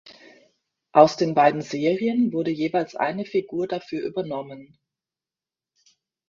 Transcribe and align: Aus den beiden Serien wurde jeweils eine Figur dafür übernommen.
Aus 0.93 1.15
den 1.15 1.35
beiden 1.35 1.61
Serien 1.61 2.33
wurde 2.33 2.49
jeweils 2.49 2.95
eine 2.95 3.23
Figur 3.23 3.67
dafür 3.67 4.01
übernommen. 4.03 4.79